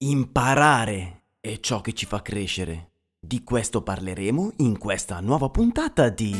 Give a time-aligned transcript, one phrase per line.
[0.00, 2.90] Imparare è ciò che ci fa crescere.
[3.18, 6.36] Di questo parleremo in questa nuova puntata di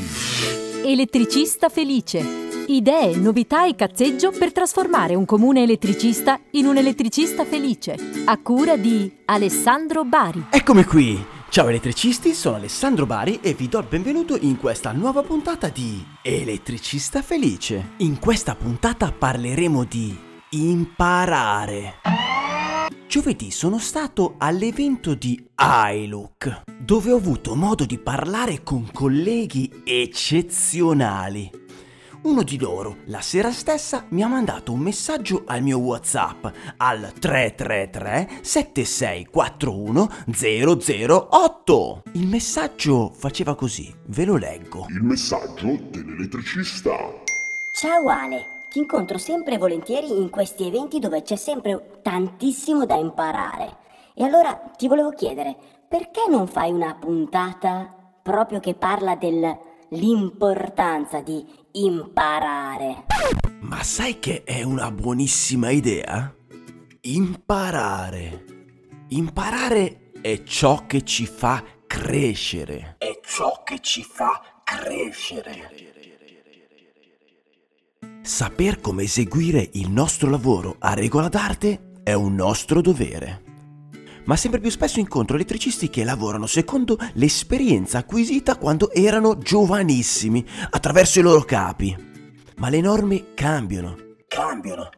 [0.84, 2.20] Elettricista felice.
[2.68, 7.96] Idee, novità e cazzeggio per trasformare un comune elettricista in un elettricista felice.
[8.26, 10.46] A cura di Alessandro Bari.
[10.50, 11.26] Eccomi qui!
[11.48, 16.00] Ciao elettricisti, sono Alessandro Bari e vi do il benvenuto in questa nuova puntata di
[16.22, 17.94] Elettricista felice.
[17.96, 20.16] In questa puntata parleremo di
[20.50, 21.94] imparare.
[23.08, 31.50] Giovedì sono stato all'evento di iLook, dove ho avuto modo di parlare con colleghi eccezionali.
[32.24, 37.10] Uno di loro, la sera stessa, mi ha mandato un messaggio al mio WhatsApp al
[37.18, 40.10] 333 7641
[41.48, 42.02] 008.
[42.12, 44.84] Il messaggio faceva così, ve lo leggo.
[44.90, 46.94] Il messaggio dell'elettricista.
[47.72, 53.76] Ciao Ale, ti incontro sempre volentieri in questi eventi dove c'è sempre tantissimo da imparare.
[54.14, 55.56] E allora ti volevo chiedere,
[55.88, 63.04] perché non fai una puntata proprio che parla dell'importanza di imparare?
[63.60, 66.34] Ma sai che è una buonissima idea?
[67.02, 68.44] Imparare.
[69.08, 72.96] Imparare è ciò che ci fa crescere.
[72.98, 75.87] È ciò che ci fa crescere.
[78.28, 83.42] Saper come eseguire il nostro lavoro a regola d'arte è un nostro dovere.
[84.26, 91.20] Ma sempre più spesso incontro elettricisti che lavorano secondo l'esperienza acquisita quando erano giovanissimi, attraverso
[91.20, 91.96] i loro capi.
[92.58, 93.96] Ma le norme cambiano.
[94.28, 94.90] Cambiano.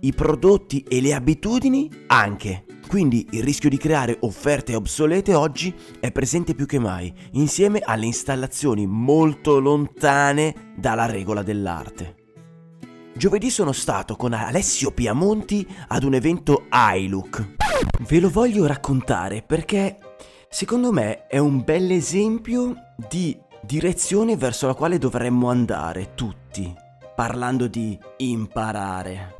[0.00, 2.64] I prodotti e le abitudini anche.
[2.86, 8.06] Quindi il rischio di creare offerte obsolete oggi è presente più che mai, insieme alle
[8.06, 12.16] installazioni molto lontane dalla regola dell'arte.
[13.16, 17.54] Giovedì sono stato con Alessio Piamonti ad un evento iLook.
[18.08, 19.98] Ve lo voglio raccontare perché
[20.48, 22.74] secondo me è un bel esempio
[23.08, 26.74] di direzione verso la quale dovremmo andare tutti,
[27.14, 29.36] parlando di imparare.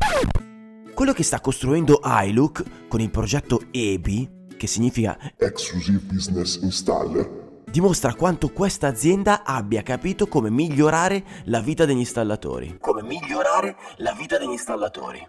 [0.94, 7.62] Quello che sta costruendo iLook con il progetto EBI, che significa Exclusive Business Installer.
[7.68, 12.76] dimostra quanto questa azienda abbia capito come migliorare la vita degli installatori.
[12.78, 15.28] Come migliorare la vita degli installatori.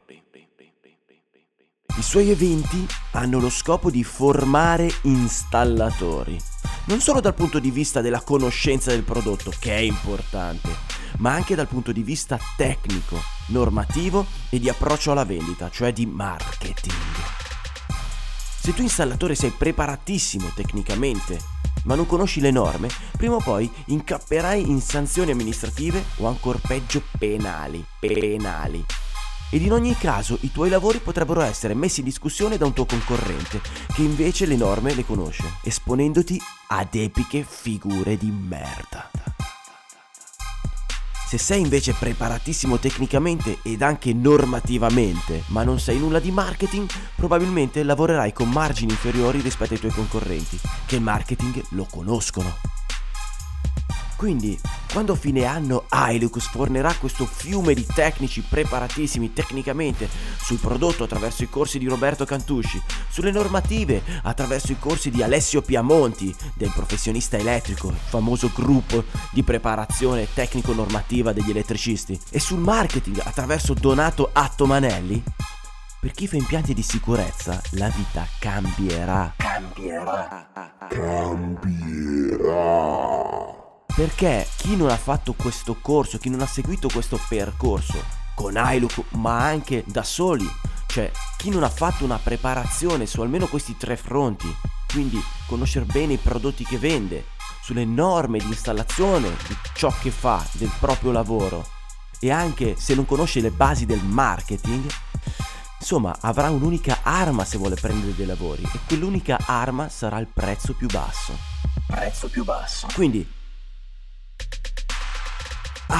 [1.97, 6.37] I suoi eventi hanno lo scopo di formare installatori,
[6.85, 10.69] non solo dal punto di vista della conoscenza del prodotto, che è importante,
[11.17, 16.05] ma anche dal punto di vista tecnico, normativo e di approccio alla vendita, cioè di
[16.05, 16.95] marketing.
[18.59, 21.39] Se tu installatore sei preparatissimo tecnicamente,
[21.83, 27.03] ma non conosci le norme, prima o poi incapperai in sanzioni amministrative o ancora peggio
[27.17, 27.85] penali.
[27.99, 28.83] Penali.
[29.51, 32.85] Ed in ogni caso i tuoi lavori potrebbero essere messi in discussione da un tuo
[32.85, 33.61] concorrente,
[33.93, 39.24] che invece le norme le conosce, esponendoti ad epiche figure di merda.
[41.27, 47.81] Se sei invece preparatissimo tecnicamente ed anche normativamente, ma non sai nulla di marketing, probabilmente
[47.81, 52.84] lavorerai con margini inferiori rispetto ai tuoi concorrenti, che il marketing lo conoscono.
[54.15, 54.57] Quindi,
[54.91, 60.07] quando a fine anno iLook sfornerà questo fiume di tecnici preparatissimi tecnicamente
[60.41, 65.61] sul prodotto attraverso i corsi di Roberto Cantusci, sulle normative attraverso i corsi di Alessio
[65.61, 73.19] Piamonti, del professionista elettrico, il famoso gruppo di preparazione tecnico-normativa degli elettricisti, e sul marketing
[73.23, 75.21] attraverso Donato Attomanelli,
[75.99, 79.33] per chi fa impianti di sicurezza la vita cambierà.
[79.37, 80.47] Cambierà.
[80.87, 82.45] Cambierà.
[83.95, 88.03] Perché chi non ha fatto questo corso, chi non ha seguito questo percorso
[88.35, 90.45] con iLook, ma anche da soli,
[90.87, 94.53] cioè chi non ha fatto una preparazione su almeno questi tre fronti,
[94.91, 95.17] quindi
[95.47, 97.27] conoscere bene i prodotti che vende,
[97.63, 101.65] sulle norme di installazione di ciò che fa, del proprio lavoro,
[102.19, 104.91] e anche se non conosce le basi del marketing,
[105.79, 110.73] insomma avrà un'unica arma se vuole prendere dei lavori e quell'unica arma sarà il prezzo
[110.73, 111.37] più basso.
[111.87, 112.87] Prezzo più basso.
[112.93, 113.25] Quindi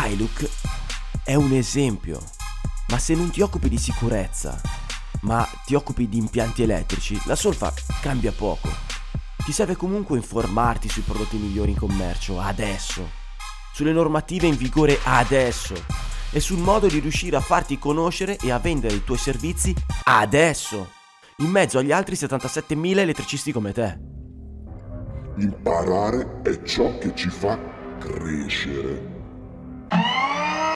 [0.07, 0.50] iLook
[1.24, 2.22] è un esempio,
[2.90, 4.60] ma se non ti occupi di sicurezza,
[5.22, 8.69] ma ti occupi di impianti elettrici, la solfa cambia poco.
[9.44, 13.10] Ti serve comunque informarti sui prodotti migliori in commercio adesso,
[13.74, 15.74] sulle normative in vigore adesso
[16.31, 19.74] e sul modo di riuscire a farti conoscere e a vendere i tuoi servizi
[20.04, 20.92] adesso,
[21.38, 23.98] in mezzo agli altri 77.000 elettricisti come te.
[25.38, 27.60] Imparare è ciò che ci fa
[28.00, 29.15] crescere.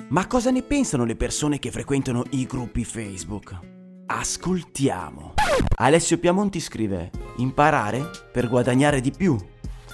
[0.10, 3.77] Ma cosa ne pensano le persone che frequentano i gruppi Facebook?
[4.10, 5.36] ascoltiamo.
[5.75, 9.38] Alessio Piamonti scrive imparare per guadagnare di più,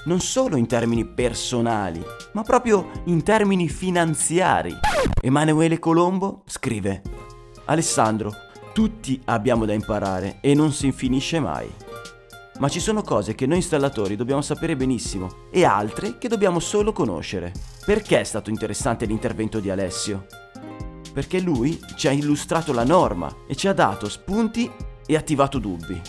[0.06, 4.74] non solo in termini personali, ma proprio in termini finanziari.
[5.22, 7.02] Emanuele Colombo scrive
[7.66, 8.32] Alessandro,
[8.74, 11.70] tutti abbiamo da imparare e non si finisce mai.
[12.58, 16.94] Ma ci sono cose che noi installatori dobbiamo sapere benissimo e altre che dobbiamo solo
[16.94, 17.52] conoscere.
[17.86, 20.26] Perché è stato interessante l'intervento di Alessio?
[21.14, 24.70] Perché lui ci ha illustrato la norma e ci ha dato spunti
[25.06, 26.02] e attivato dubbi.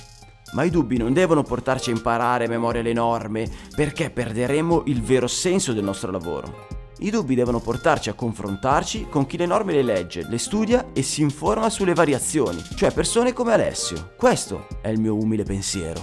[0.53, 5.03] Ma i dubbi non devono portarci a imparare a memoria le norme perché perderemo il
[5.03, 6.67] vero senso del nostro lavoro.
[7.01, 11.03] I dubbi devono portarci a confrontarci con chi le norme le legge, le studia e
[11.03, 14.15] si informa sulle variazioni, cioè persone come Alessio.
[14.17, 16.01] Questo è il mio umile pensiero.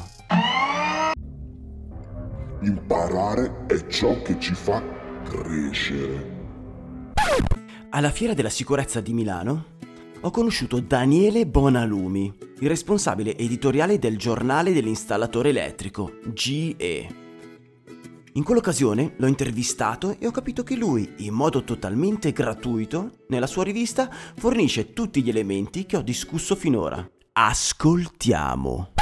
[2.62, 4.93] Imparare è ciò che ci fa
[5.24, 6.42] crescere.
[7.90, 9.72] Alla Fiera della Sicurezza di Milano
[10.22, 17.22] ho conosciuto Daniele Bonalumi, il responsabile editoriale del giornale dell'installatore elettrico, GE.
[18.36, 23.64] In quell'occasione l'ho intervistato e ho capito che lui, in modo totalmente gratuito, nella sua
[23.64, 27.08] rivista fornisce tutti gli elementi che ho discusso finora.
[27.34, 28.94] Ascoltiamo.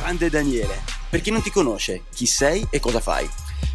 [0.00, 3.26] Grande Daniele, per chi non ti conosce, chi sei e cosa fai?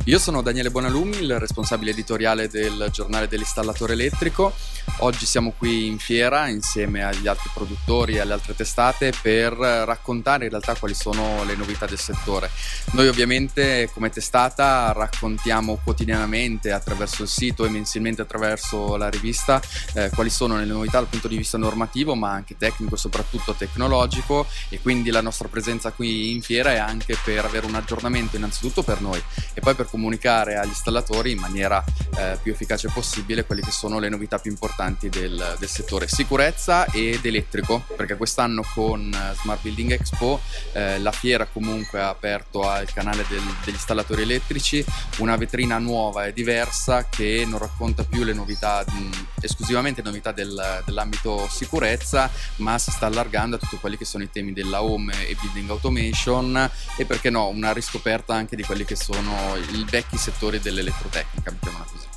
[0.06, 4.56] Io sono Daniele Bonalumi, il responsabile editoriale del giornale dell'installatore elettrico.
[5.02, 10.46] Oggi siamo qui in fiera insieme agli altri produttori e alle altre testate per raccontare
[10.46, 12.50] in realtà quali sono le novità del settore.
[12.94, 19.62] Noi ovviamente come testata raccontiamo quotidianamente attraverso il sito e mensilmente attraverso la rivista
[19.94, 23.54] eh, quali sono le novità dal punto di vista normativo ma anche tecnico e soprattutto
[23.54, 28.38] tecnologico e quindi la nostra presenza qui in fiera è anche per avere un aggiornamento
[28.38, 29.22] innanzitutto per noi
[29.54, 31.84] e poi per comunicare agli installatori in maniera
[32.18, 36.08] eh, più efficace possibile quelle che sono le novità più importanti del, del, settore.
[36.08, 40.40] Sicurezza ed elettrico, perché quest'anno con eh, Smart Building Expo
[40.74, 44.84] eh, la fiera comunque ha aperto al canale del, degli installatori elettrici.
[45.18, 50.82] Una vetrina nuova e diversa che non racconta più le novità, mh, esclusivamente novità del,
[50.86, 55.14] dell'ambito sicurezza, ma si sta allargando a tutti quelli che sono i temi della home
[55.28, 60.18] e building automation e perché no, una riscoperta anche di quelli che sono i vecchi
[60.18, 62.09] settori dell'elettrotecnica, mettiamola così.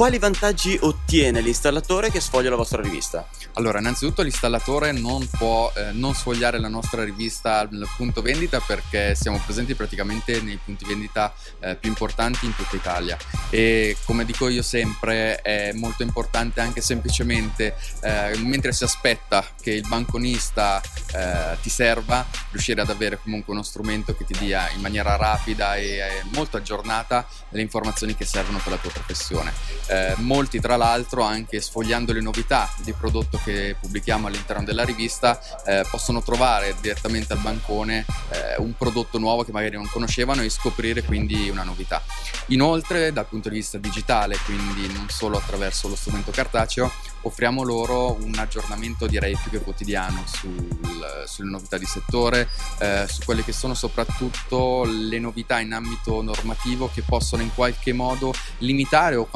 [0.00, 3.28] Quali vantaggi ottiene l'installatore che sfoglia la vostra rivista?
[3.52, 9.14] Allora, innanzitutto l'installatore non può eh, non sfogliare la nostra rivista al punto vendita perché
[9.14, 13.18] siamo presenti praticamente nei punti vendita eh, più importanti in tutta Italia
[13.50, 19.72] e come dico io sempre è molto importante anche semplicemente eh, mentre si aspetta che
[19.72, 20.80] il banconista
[21.12, 25.74] eh, ti serva riuscire ad avere comunque uno strumento che ti dia in maniera rapida
[25.74, 29.52] e eh, molto aggiornata le informazioni che servono per la tua professione
[29.90, 35.40] eh, molti tra l'altro anche sfogliando le novità di prodotto che pubblichiamo all'interno della rivista
[35.64, 40.48] eh, possono trovare direttamente al bancone eh, un prodotto nuovo che magari non conoscevano e
[40.48, 42.02] scoprire quindi una novità.
[42.46, 46.90] Inoltre dal punto di vista digitale, quindi non solo attraverso lo strumento cartaceo,
[47.22, 52.48] offriamo loro un aggiornamento direi più che quotidiano sul, sulle novità di settore,
[52.78, 57.92] eh, su quelle che sono soprattutto le novità in ambito normativo che possono in qualche
[57.92, 59.26] modo limitare o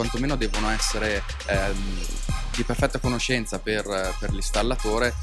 [0.00, 2.06] quantomeno devono essere ehm,
[2.56, 3.84] di perfetta conoscenza per,
[4.18, 5.14] per l'installatore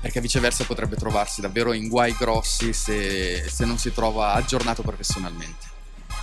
[0.00, 5.66] perché viceversa potrebbe trovarsi davvero in guai grossi se, se non si trova aggiornato professionalmente.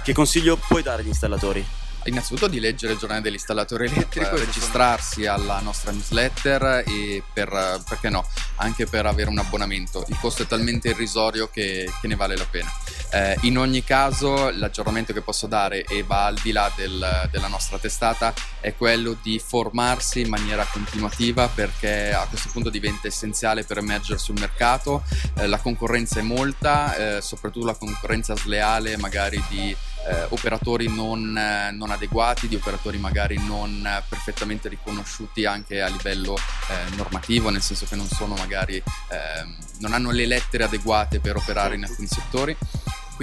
[0.02, 1.66] Che consiglio puoi dare agli installatori?
[2.06, 8.26] Innanzitutto di leggere il giornale dell'installatore elettrico, registrarsi alla nostra newsletter e per, perché no,
[8.56, 10.06] anche per avere un abbonamento.
[10.08, 12.72] Il costo è talmente irrisorio che, che ne vale la pena.
[13.14, 17.48] Eh, in ogni caso l'aggiornamento che posso dare e va al di là del, della
[17.48, 23.66] nostra testata è quello di formarsi in maniera continuativa perché a questo punto diventa essenziale
[23.66, 25.04] per emergere sul mercato.
[25.36, 31.38] Eh, la concorrenza è molta, eh, soprattutto la concorrenza sleale magari di eh, operatori non,
[31.38, 36.36] eh, non, adeguati, di operatori magari non eh, perfettamente riconosciuti anche a livello
[36.96, 41.76] normativo, nel senso che non sono magari, ehm, non hanno le lettere adeguate per operare
[41.76, 42.56] in alcuni settori.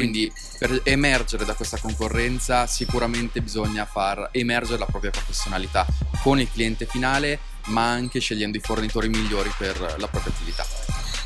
[0.01, 5.87] Quindi per emergere da questa concorrenza sicuramente bisogna far emergere la propria professionalità
[6.23, 10.67] con il cliente finale, ma anche scegliendo i fornitori migliori per la propria attività.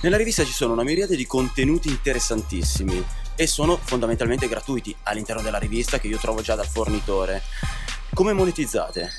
[0.03, 3.03] Nella rivista ci sono una miriade di contenuti interessantissimi
[3.37, 7.43] e sono fondamentalmente gratuiti all'interno della rivista che io trovo già dal fornitore.
[8.13, 9.11] Come monetizzate?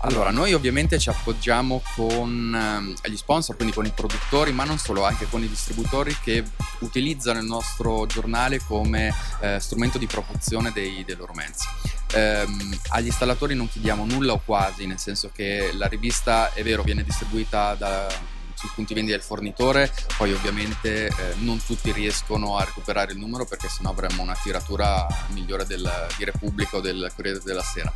[0.00, 4.78] Allora, noi ovviamente ci appoggiamo con eh, gli sponsor, quindi con i produttori, ma non
[4.78, 6.44] solo, anche con i distributori che
[6.80, 11.66] utilizzano il nostro giornale come eh, strumento di promozione dei, dei loro mezzi.
[12.12, 12.46] Eh,
[12.90, 17.02] agli installatori non chiediamo nulla o quasi, nel senso che la rivista è vero, viene
[17.02, 23.12] distribuita da sui punti vendita del fornitore, poi ovviamente eh, non tutti riescono a recuperare
[23.12, 27.62] il numero perché sennò avremmo una tiratura migliore del, di Repubblica o del Corriere della
[27.62, 27.92] Sera.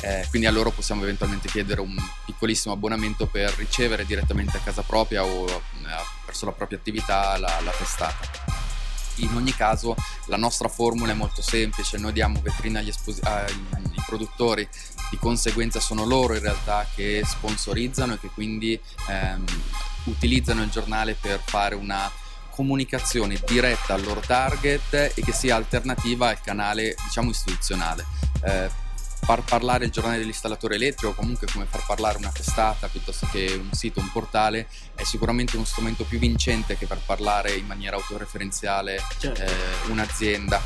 [0.00, 1.96] Eh, quindi a loro possiamo eventualmente chiedere un
[2.26, 5.60] piccolissimo abbonamento per ricevere direttamente a casa propria o eh,
[6.26, 8.62] verso la propria attività la, la testata.
[9.18, 9.94] In ogni caso
[10.26, 13.54] la nostra formula è molto semplice, noi diamo vetrina agli espos- ai,
[14.04, 14.68] produttori,
[15.10, 19.44] di conseguenza sono loro in realtà che sponsorizzano e che quindi ehm,
[20.04, 22.10] utilizzano il giornale per fare una
[22.50, 28.04] comunicazione diretta al loro target e che sia alternativa al canale diciamo istituzionale.
[28.44, 28.82] Eh,
[29.24, 33.58] far parlare il giornale dell'installatore elettrico o comunque come far parlare una testata piuttosto che
[33.58, 37.96] un sito, un portale è sicuramente uno strumento più vincente che far parlare in maniera
[37.96, 39.42] autoreferenziale certo.
[39.42, 40.60] eh, un'azienda.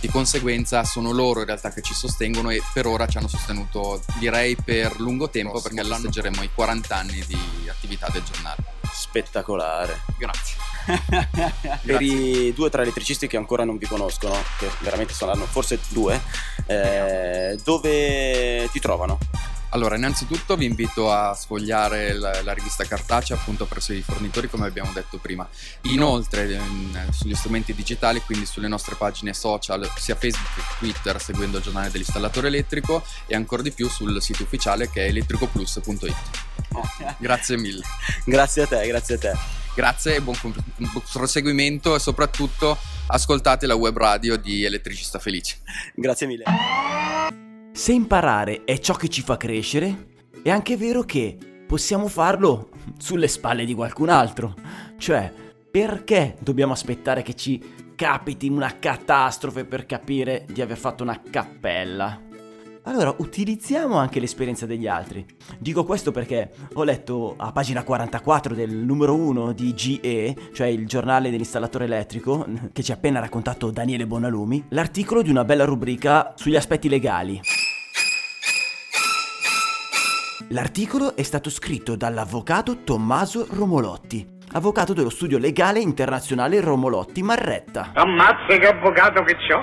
[0.00, 4.02] Di conseguenza sono loro in realtà che ci sostengono e per ora ci hanno sostenuto
[4.18, 8.79] direi per lungo tempo Prossimo perché festeggeremo i 40 anni di attività del giornale.
[9.00, 10.02] Spettacolare.
[10.18, 10.58] Grazie.
[11.84, 15.80] per i due o tre elettricisti che ancora non vi conoscono, che veramente saranno forse
[15.88, 16.20] due,
[16.66, 19.18] eh, dove ti trovano?
[19.70, 24.66] Allora, innanzitutto vi invito a sfogliare la, la, rivista cartacea appunto presso i fornitori come
[24.66, 25.48] abbiamo detto prima.
[25.82, 31.58] Inoltre in, sugli strumenti digitali, quindi sulle nostre pagine social, sia Facebook che Twitter, seguendo
[31.58, 36.14] il giornale dell'installatore elettrico e ancora di più sul sito ufficiale che è elettricoplus.it.
[37.18, 37.82] Grazie mille.
[38.24, 39.32] grazie a te, grazie a te.
[39.74, 45.58] Grazie e buon, buon proseguimento e soprattutto ascoltate la web radio di Elettricista Felice.
[45.94, 47.48] Grazie mille.
[47.72, 50.08] Se imparare è ciò che ci fa crescere,
[50.42, 51.36] è anche vero che
[51.66, 54.54] possiamo farlo sulle spalle di qualcun altro.
[54.98, 55.32] Cioè,
[55.70, 57.62] perché dobbiamo aspettare che ci
[57.94, 62.28] capiti una catastrofe per capire di aver fatto una cappella?
[62.84, 65.24] Allora, utilizziamo anche l'esperienza degli altri.
[65.58, 70.86] Dico questo perché ho letto a pagina 44 del numero 1 di GE, cioè il
[70.86, 76.32] giornale dell'installatore elettrico, che ci ha appena raccontato Daniele Bonalumi, l'articolo di una bella rubrica
[76.36, 77.38] sugli aspetti legali.
[80.48, 87.90] L'articolo è stato scritto dall'avvocato Tommaso Romolotti, avvocato dello studio legale internazionale Romolotti Marretta.
[87.92, 89.62] Ammazza che avvocato che c'ho!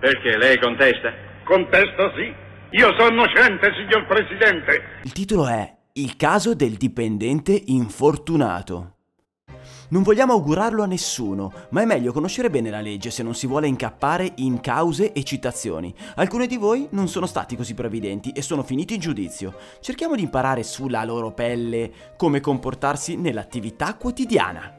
[0.00, 1.12] Perché lei contesta?
[1.44, 2.46] Contesto sì.
[2.72, 5.00] Io sono innocente, signor Presidente.
[5.02, 8.96] Il titolo è Il caso del dipendente infortunato.
[9.88, 13.46] Non vogliamo augurarlo a nessuno, ma è meglio conoscere bene la legge se non si
[13.46, 15.94] vuole incappare in cause e citazioni.
[16.16, 19.54] Alcuni di voi non sono stati così previdenti e sono finiti in giudizio.
[19.80, 24.77] Cerchiamo di imparare sulla loro pelle come comportarsi nell'attività quotidiana.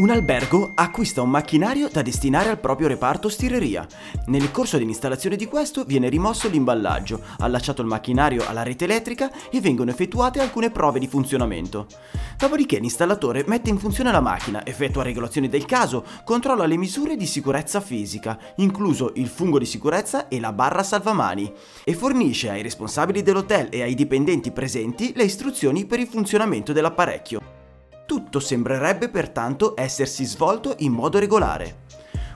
[0.00, 3.86] Un albergo acquista un macchinario da destinare al proprio reparto stireria.
[4.28, 9.60] Nel corso dell'installazione di questo viene rimosso l'imballaggio, allacciato il macchinario alla rete elettrica e
[9.60, 11.86] vengono effettuate alcune prove di funzionamento.
[12.38, 17.26] Dopodiché l'installatore mette in funzione la macchina, effettua regolazioni del caso, controlla le misure di
[17.26, 21.52] sicurezza fisica, incluso il fungo di sicurezza e la barra salvamani,
[21.84, 27.59] e fornisce ai responsabili dell'hotel e ai dipendenti presenti le istruzioni per il funzionamento dell'apparecchio.
[28.10, 31.82] Tutto sembrerebbe pertanto essersi svolto in modo regolare.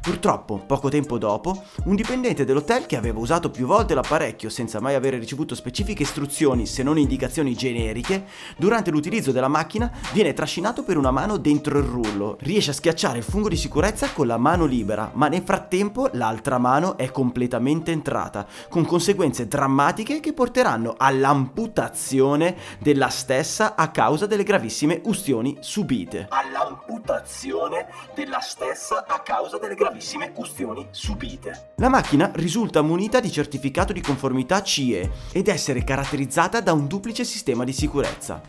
[0.04, 4.94] Purtroppo, poco tempo dopo, un dipendente dell'hotel che aveva usato più volte l'apparecchio senza mai
[4.94, 8.26] avere ricevuto specifiche istruzioni se non indicazioni generiche,
[8.58, 12.36] durante l'utilizzo della macchina viene trascinato per una mano dentro il rullo.
[12.40, 16.58] Riesce a schiacciare il fungo di sicurezza con la mano libera, ma nel frattempo l'altra
[16.58, 24.42] mano è completamente entrata, con conseguenze drammatiche che porteranno all'amputazione della stessa a causa delle
[24.42, 26.26] gravissime ustioni subite.
[26.28, 31.72] All'amputazione della stessa a causa delle gravissime gravissime ustioni subite.
[31.76, 37.22] La macchina risulta munita di certificato di conformità CE ed essere caratterizzata da un duplice
[37.22, 38.40] sistema di sicurezza.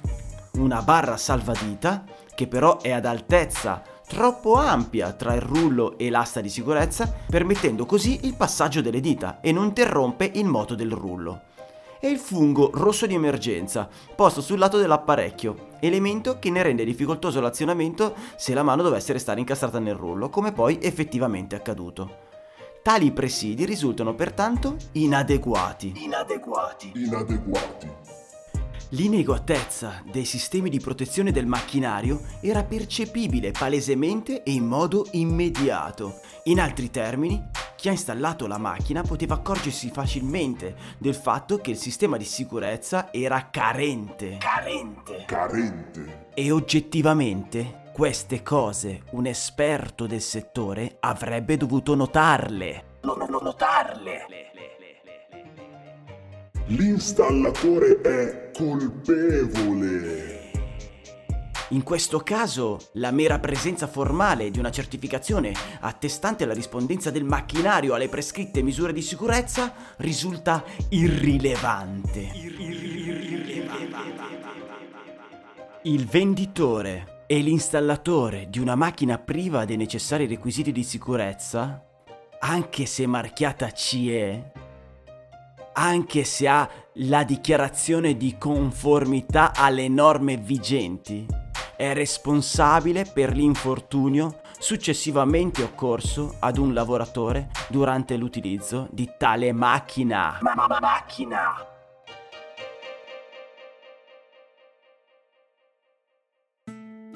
[0.53, 6.41] Una barra salvadita, che però è ad altezza troppo ampia tra il rullo e l'asta
[6.41, 11.53] di sicurezza, permettendo così il passaggio delle dita e non interrompe il moto del rullo
[11.99, 17.41] e il fungo rosso di emergenza, posto sul lato dell'apparecchio, elemento che ne rende difficoltoso
[17.41, 22.23] l'azionamento se la mano dovesse restare incastrata nel rullo, come poi effettivamente è accaduto.
[22.81, 25.93] Tali presidi risultano pertanto inadeguati.
[25.95, 26.91] Inadeguati.
[26.93, 27.89] Inadeguati.
[28.89, 36.19] L'ineguatezza dei sistemi di protezione del macchinario era percepibile palesemente e in modo immediato.
[36.43, 37.43] In altri termini,
[37.75, 43.11] chi ha installato la macchina poteva accorgersi facilmente del fatto che il sistema di sicurezza
[43.11, 44.37] era carente.
[44.37, 45.23] Carente.
[45.25, 46.27] Carente.
[46.35, 52.97] E oggettivamente queste cose un esperto del settore avrebbe dovuto notarle.
[53.01, 54.25] No, no, no, notarle.
[56.69, 60.49] L'installatore è colpevole.
[61.69, 67.93] In questo caso, la mera presenza formale di una certificazione attestante la rispondenza del macchinario
[67.93, 72.31] alle prescritte misure di sicurezza risulta irrilevante.
[75.83, 81.85] Il venditore e l'installatore di una macchina priva dei necessari requisiti di sicurezza,
[82.39, 84.63] anche se marchiata CE,
[85.77, 91.25] anche se ha la dichiarazione di conformità alle norme vigenti,
[91.75, 100.37] è responsabile per l'infortunio successivamente occorso ad un lavoratore durante l'utilizzo di tale macchina.
[100.41, 101.74] Ma- ma- macchina!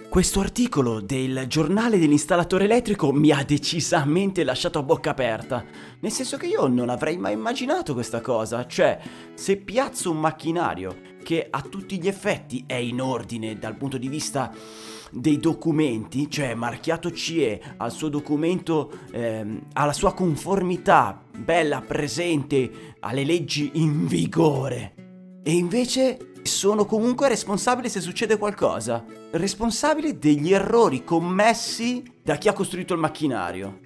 [0.10, 5.64] Questo articolo del giornale dell'installatore elettrico mi ha decisamente lasciato a bocca aperta,
[6.00, 9.00] nel senso che io non avrei mai immaginato questa cosa, cioè
[9.36, 14.08] se piazzo un macchinario che a tutti gli effetti è in ordine dal punto di
[14.08, 14.52] vista
[15.12, 23.24] dei documenti, cioè marchiato CE al suo documento, ehm, alla sua conformità bella, presente alle
[23.24, 24.94] leggi in vigore,
[25.44, 29.04] e invece sono comunque responsabile se succede qualcosa.
[29.32, 33.80] Responsabile degli errori commessi da chi ha costruito il macchinario.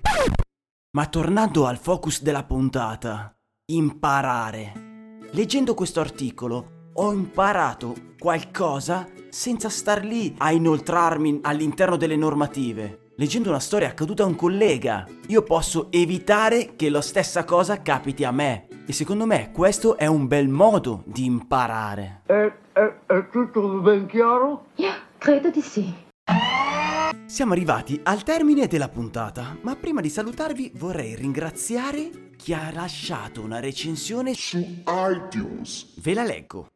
[0.92, 3.36] Ma tornando al focus della puntata,
[3.72, 5.20] imparare.
[5.32, 13.12] Leggendo questo articolo ho imparato qualcosa senza star lì a inoltrarmi all'interno delle normative.
[13.16, 18.24] Leggendo una storia accaduta a un collega, io posso evitare che la stessa cosa capiti
[18.24, 18.68] a me.
[18.86, 22.22] E secondo me questo è un bel modo di imparare.
[22.26, 24.66] È, è, è tutto ben chiaro?
[25.18, 25.94] Credo di sì.
[27.26, 33.42] Siamo arrivati al termine della puntata, ma prima di salutarvi vorrei ringraziare chi ha lasciato
[33.42, 35.94] una recensione su iTunes.
[36.02, 36.68] Ve la leggo.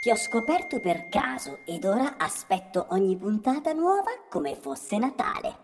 [0.00, 5.54] Ti ho scoperto per caso ed ora aspetto ogni puntata nuova come fosse Natale.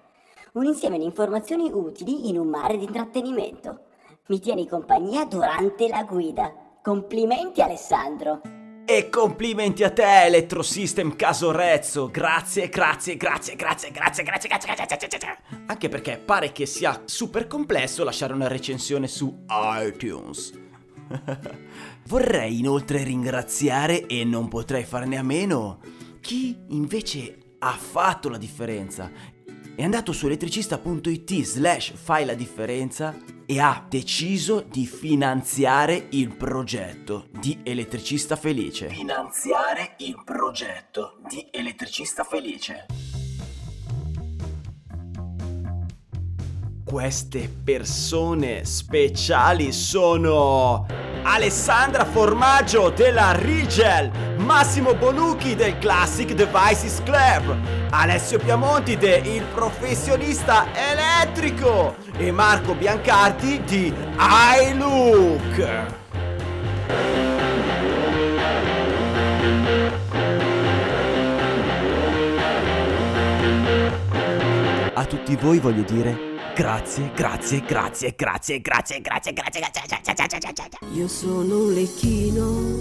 [0.52, 3.86] Un insieme di informazioni utili in un mare di intrattenimento.
[4.28, 6.52] Mi tieni compagnia durante la guida.
[6.82, 8.42] Complimenti Alessandro.
[8.84, 12.10] E complimenti a te, Electrosystem Casorezzo.
[12.10, 15.38] Grazie, grazie, grazie, grazie, grazie, grazie, grazie, grazie, grazie, grazie.
[15.64, 20.52] Anche perché pare che sia super complesso lasciare una recensione su iTunes.
[22.06, 25.78] Vorrei inoltre ringraziare, e non potrei farne a meno,
[26.20, 29.10] chi invece ha fatto la differenza.
[29.78, 37.28] È andato su elettricista.it slash fai la differenza e ha deciso di finanziare il progetto
[37.30, 38.88] di Elettricista Felice.
[38.88, 43.07] Finanziare il progetto di Elettricista Felice.
[46.88, 50.86] Queste persone speciali sono
[51.22, 57.54] Alessandra Formaggio della Rigel, Massimo Bolucchi del Classic Devices Club,
[57.90, 63.92] Alessio Piamonti de Il Professionista Elettrico e Marco Biancardi di
[64.72, 65.96] iLook.
[74.94, 76.27] A tutti voi voglio dire
[76.58, 80.68] Grazie, grazie, grazie, grazie, grazie, grazie, grazie, grazie.
[80.92, 82.80] Io sono un lecchino.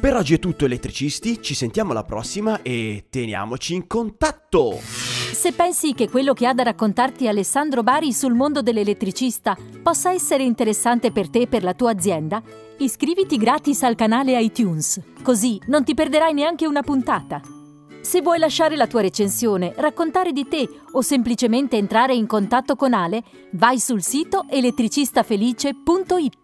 [0.00, 4.78] Per oggi è tutto elettricisti, ci sentiamo alla prossima e teniamoci in contatto!
[4.78, 10.44] Se pensi che quello che ha da raccontarti Alessandro Bari sul mondo dell'elettricista possa essere
[10.44, 12.40] interessante per te e per la tua azienda,
[12.78, 17.55] iscriviti gratis al canale iTunes, così non ti perderai neanche una puntata.
[18.06, 22.94] Se vuoi lasciare la tua recensione, raccontare di te o semplicemente entrare in contatto con
[22.94, 23.20] Ale,
[23.54, 26.36] vai sul sito elettricistafelice.it.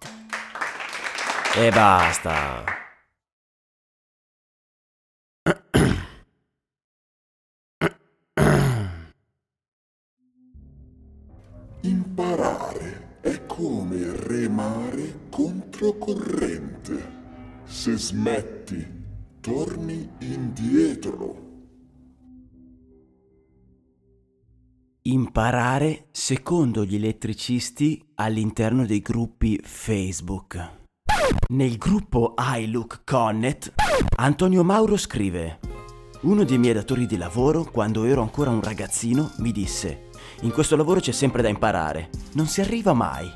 [1.54, 2.64] E basta!
[11.82, 17.10] Imparare è come remare controcorrente.
[17.62, 18.84] Se smetti,
[19.40, 21.50] torni indietro.
[25.04, 30.84] Imparare secondo gli elettricisti all'interno dei gruppi Facebook.
[31.48, 33.72] Nel gruppo iLook Connet,
[34.18, 35.58] Antonio Mauro scrive:
[36.20, 40.10] Uno dei miei datori di lavoro, quando ero ancora un ragazzino, mi disse:
[40.42, 43.28] In questo lavoro c'è sempre da imparare, non si arriva mai.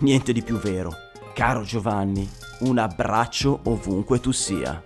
[0.00, 0.90] Niente di più vero.
[1.34, 2.26] Caro Giovanni,
[2.60, 4.82] un abbraccio ovunque tu sia.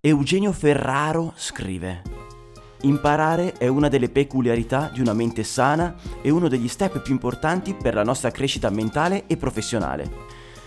[0.00, 2.17] Eugenio Ferraro scrive:
[2.82, 7.74] Imparare è una delle peculiarità di una mente sana e uno degli step più importanti
[7.74, 10.08] per la nostra crescita mentale e professionale,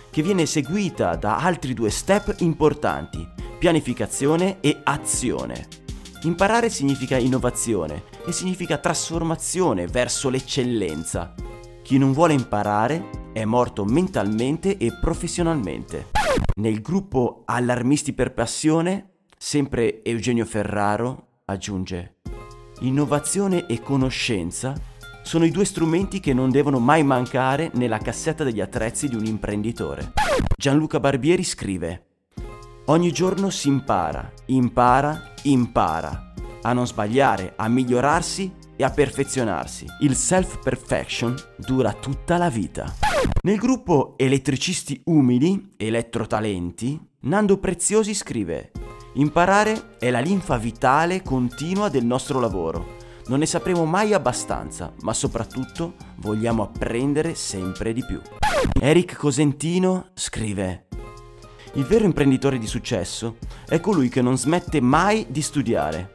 [0.09, 3.25] che viene seguita da altri due step importanti,
[3.57, 5.67] pianificazione e azione.
[6.23, 11.33] Imparare significa innovazione e significa trasformazione verso l'eccellenza.
[11.81, 16.07] Chi non vuole imparare è morto mentalmente e professionalmente.
[16.55, 22.15] Nel gruppo Allarmisti per Passione, sempre Eugenio Ferraro aggiunge
[22.81, 24.73] Innovazione e conoscenza
[25.23, 29.25] sono i due strumenti che non devono mai mancare nella cassetta degli attrezzi di un
[29.25, 30.13] imprenditore.
[30.57, 32.05] Gianluca Barbieri scrive
[32.85, 36.31] Ogni giorno si impara, impara, impara
[36.63, 39.85] a non sbagliare, a migliorarsi e a perfezionarsi.
[40.01, 42.93] Il self-perfection dura tutta la vita.
[43.43, 48.71] Nel gruppo Elettricisti Umili, Elettrotalenti, Nando Preziosi scrive
[49.15, 52.95] Imparare è la linfa vitale continua del nostro lavoro.
[53.27, 58.21] Non ne sapremo mai abbastanza, ma soprattutto vogliamo apprendere sempre di più.
[58.79, 60.85] Eric Cosentino scrive
[61.73, 63.35] Il vero imprenditore di successo
[63.67, 66.13] è colui che non smette mai di studiare.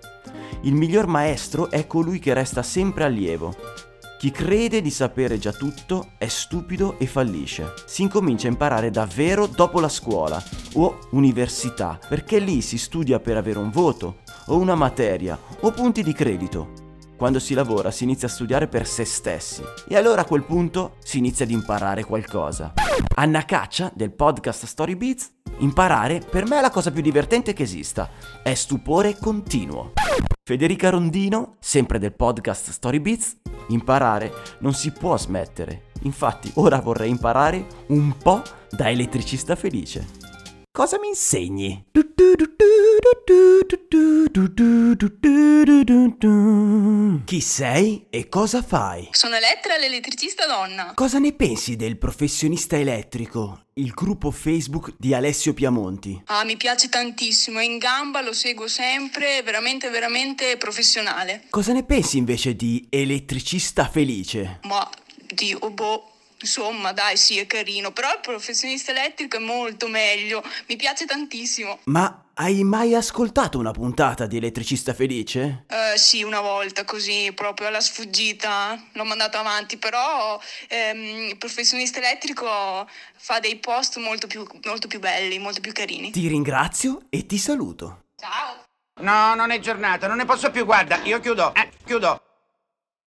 [0.63, 3.55] Il miglior maestro è colui che resta sempre allievo.
[4.27, 7.75] Chi crede di sapere già tutto è stupido e fallisce.
[7.87, 13.37] Si incomincia a imparare davvero dopo la scuola o università, perché lì si studia per
[13.37, 16.73] avere un voto o una materia o punti di credito.
[17.17, 20.97] Quando si lavora si inizia a studiare per se stessi e allora a quel punto
[21.05, 22.73] si inizia ad imparare qualcosa.
[23.15, 27.63] Anna Caccia del podcast Story Beats, imparare per me è la cosa più divertente che
[27.63, 28.11] esista,
[28.43, 29.93] è stupore continuo.
[30.43, 33.37] Federica Rondino, sempre del podcast Story Beats,
[33.69, 35.87] imparare non si può smettere.
[36.03, 40.26] Infatti ora vorrei imparare un po' da elettricista felice.
[40.77, 41.87] Cosa mi insegni?
[47.25, 49.09] Chi sei e cosa fai?
[49.13, 50.93] Sono Elettra, l'elettricista donna.
[50.95, 56.21] Cosa ne pensi del professionista elettrico, il gruppo Facebook di Alessio Piamonti?
[56.27, 61.45] Ah, mi piace tantissimo, è in gamba, lo seguo sempre, è veramente, veramente professionale.
[61.49, 64.59] Cosa ne pensi invece di elettricista felice?
[64.65, 64.87] Ma,
[65.33, 66.11] Dio, boh.
[66.41, 71.81] Insomma, dai, sì, è carino, però il professionista elettrico è molto meglio, mi piace tantissimo.
[71.85, 75.65] Ma hai mai ascoltato una puntata di Elettricista Felice?
[75.71, 81.99] Uh, sì, una volta così, proprio alla sfuggita, l'ho mandato avanti, però ehm, il professionista
[81.99, 86.11] elettrico fa dei post molto più, molto più belli, molto più carini.
[86.11, 88.05] Ti ringrazio e ti saluto.
[88.21, 88.65] Ciao.
[89.01, 92.21] No, non è giornata, non ne posso più, guarda, io chiudo, eh, chiudo.